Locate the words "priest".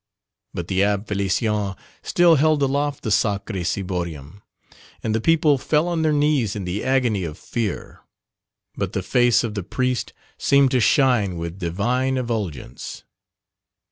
9.61-10.11